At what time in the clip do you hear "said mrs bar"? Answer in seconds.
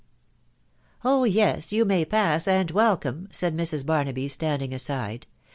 3.31-4.03